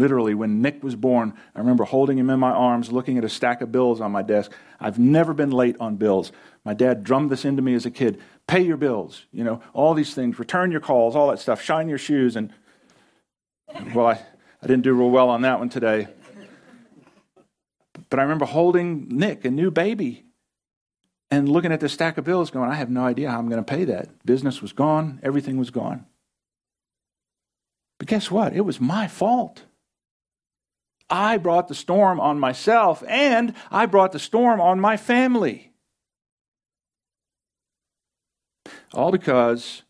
[0.00, 3.28] Literally, when Nick was born, I remember holding him in my arms, looking at a
[3.28, 4.50] stack of bills on my desk.
[4.80, 6.32] I've never been late on bills.
[6.64, 9.94] My dad drummed this into me as a kid pay your bills, you know, all
[9.94, 12.34] these things, return your calls, all that stuff, shine your shoes.
[12.34, 12.52] And,
[13.94, 14.14] well, I,
[14.60, 16.08] I didn't do real well on that one today.
[18.08, 20.24] But I remember holding Nick, a new baby,
[21.30, 23.64] and looking at the stack of bills going, I have no idea how I'm going
[23.64, 24.08] to pay that.
[24.26, 26.06] Business was gone, everything was gone.
[27.98, 28.56] But guess what?
[28.56, 29.62] It was my fault.
[31.10, 35.72] I brought the storm on myself and I brought the storm on my family.
[38.94, 39.82] All because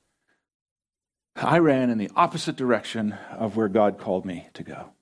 [1.36, 4.92] I ran in the opposite direction of where God called me to go.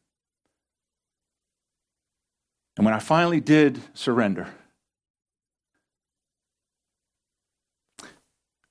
[2.76, 4.48] And when I finally did surrender,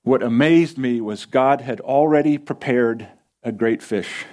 [0.08, 3.06] What amazed me was God had already prepared
[3.42, 4.24] a great fish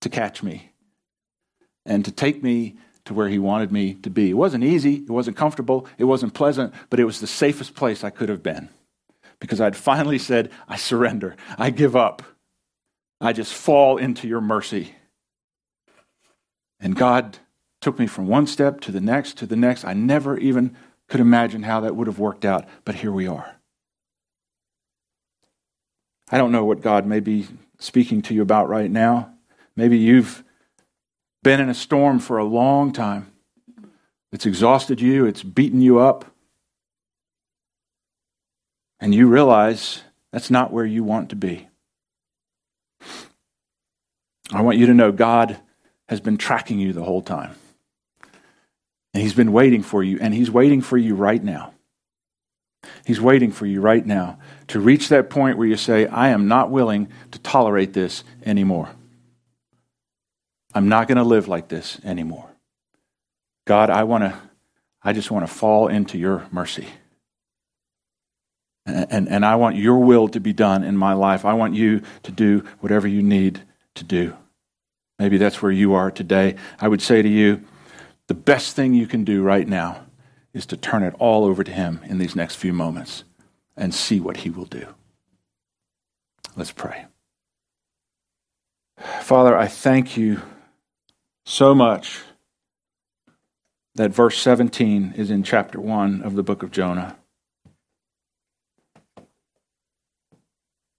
[0.00, 0.71] to catch me
[1.84, 4.30] and to take me to where He wanted me to be.
[4.30, 8.04] It wasn't easy, it wasn't comfortable, it wasn't pleasant, but it was the safest place
[8.04, 8.68] I could have been
[9.40, 12.22] because I'd finally said, I surrender, I give up,
[13.20, 14.94] I just fall into your mercy.
[16.78, 17.38] And God
[17.80, 19.84] took me from one step to the next to the next.
[19.84, 20.76] I never even
[21.08, 23.56] could imagine how that would have worked out, but here we are.
[26.30, 27.46] I don't know what God may be
[27.78, 29.34] speaking to you about right now.
[29.76, 30.44] Maybe you've
[31.42, 33.32] been in a storm for a long time.
[34.32, 36.24] It's exhausted you, it's beaten you up.
[39.00, 41.68] And you realize That's not where you want to be.
[44.50, 45.58] I want you to know God
[46.08, 47.54] has been tracking you the whole time.
[49.12, 51.74] And He's been waiting for you, and He's waiting for you right now.
[53.04, 54.38] He's waiting for you right now
[54.68, 58.88] to reach that point where you say, I am not willing to tolerate this anymore.
[60.74, 62.48] I'm not going to live like this anymore.
[63.66, 64.38] God, I want to,
[65.02, 66.88] I just want to fall into your mercy.
[68.86, 71.44] And, and, and I want your will to be done in my life.
[71.44, 73.60] I want you to do whatever you need
[73.94, 74.36] to do.
[75.18, 76.56] Maybe that's where you are today.
[76.80, 77.62] I would say to you,
[78.26, 80.06] the best thing you can do right now
[80.52, 83.24] is to turn it all over to Him in these next few moments
[83.76, 84.86] and see what He will do.
[86.56, 87.06] Let's pray.
[89.20, 90.42] Father, I thank you
[91.44, 92.20] so much
[93.94, 97.16] that verse 17 is in chapter 1 of the book of Jonah.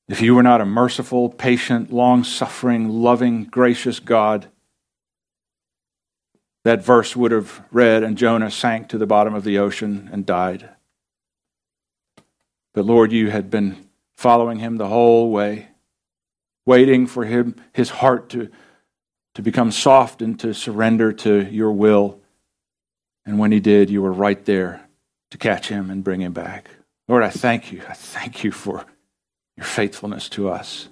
[0.08, 4.48] If you were not a merciful, patient, long suffering, loving, gracious God,
[6.66, 10.26] that verse would have read, and Jonah sank to the bottom of the ocean and
[10.26, 10.70] died.
[12.74, 13.88] But Lord, you had been
[14.18, 15.70] following him the whole way,
[16.66, 18.50] waiting for him, his heart to,
[19.36, 22.20] to become soft and to surrender to your will.
[23.26, 24.88] And when he did, you were right there
[25.32, 26.70] to catch him and bring him back.
[27.08, 27.82] Lord, I thank you.
[27.88, 28.86] I thank you for
[29.58, 30.88] your faithfulness to us.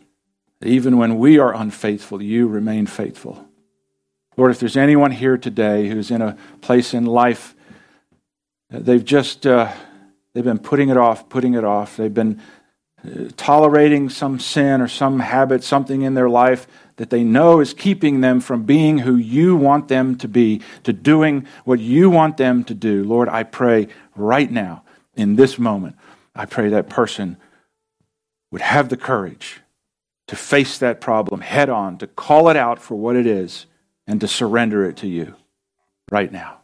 [0.64, 3.48] Even when we are unfaithful, you remain faithful.
[4.38, 7.56] Lord, if there's anyone here today who's in a place in life,
[8.70, 9.72] they've just uh,
[10.34, 11.98] they've been putting it off, putting it off.
[11.98, 12.44] They've been uh,
[13.36, 18.22] tolerating some sin or some habit, something in their life that they know is keeping
[18.22, 22.64] them from being who you want them to be, to doing what you want them
[22.64, 23.04] to do.
[23.04, 24.84] Lord, I pray right now,
[25.16, 25.96] in this moment,
[26.36, 27.38] I pray that person
[28.52, 29.62] would have the courage
[30.28, 33.66] to face that problem head on, to call it out for what it is,
[34.08, 35.36] and to surrender it to you
[36.12, 36.61] right now.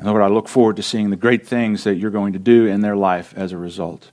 [0.00, 2.64] And Lord, I look forward to seeing the great things that you're going to do
[2.64, 4.12] in their life as a result.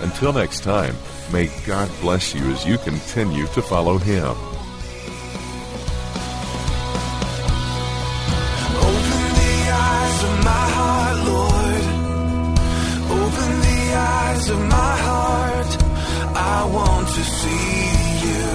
[0.00, 0.94] Until next time,
[1.32, 4.36] may God bless you as you continue to follow Him.
[14.50, 15.72] Of my heart,
[16.36, 18.50] I want to see you.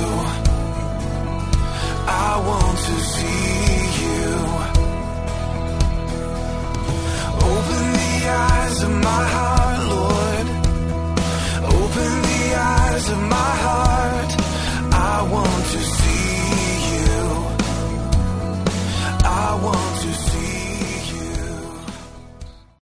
[2.08, 4.28] I want to see you.
[7.52, 9.61] Open the eyes of my heart,